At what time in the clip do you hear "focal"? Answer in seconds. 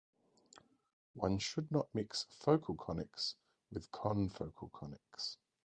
2.31-2.73